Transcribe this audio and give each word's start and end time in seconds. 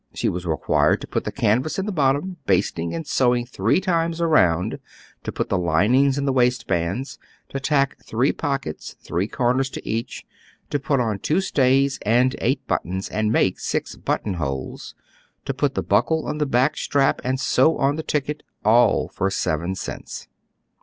She 0.15 0.29
was 0.29 0.47
required 0.47 0.99
to 1.01 1.07
put 1.07 1.25
the 1.25 1.31
canvas 1.31 1.77
in 1.77 1.85
the 1.85 1.91
bottom, 1.91 2.37
basting 2.47 2.95
and 2.95 3.05
sew 3.05 3.35
ing 3.35 3.45
three 3.45 3.79
times 3.79 4.19
aronnd; 4.19 4.79
to 5.23 5.31
put 5.31 5.49
the 5.49 5.59
linings 5.59 6.17
in 6.17 6.25
the 6.25 6.33
waist 6.33 6.65
bands; 6.65 7.19
to 7.49 7.59
tack 7.59 8.03
three 8.03 8.31
pockets, 8.31 8.95
three 8.99 9.27
comers 9.27 9.69
to 9.69 9.87
each; 9.87 10.25
to 10.71 10.79
put 10.79 10.99
on 10.99 11.19
two 11.19 11.39
stays 11.39 11.99
and 12.01 12.35
eight 12.39 12.65
buttons, 12.65 13.09
and 13.09 13.31
make 13.31 13.59
six 13.59 13.95
button 13.95 14.33
holes; 14.33 14.95
to 15.45 15.53
put 15.53 15.75
the 15.75 15.83
buckle 15.83 16.25
on 16.25 16.39
the 16.39 16.47
back 16.47 16.77
strap 16.77 17.21
and 17.23 17.39
sew 17.39 17.77
on 17.77 17.95
the 17.95 18.01
ticket, 18.01 18.41
ail 18.65 19.07
for 19.13 19.29
seven 19.29 19.75
cents." 19.75 20.27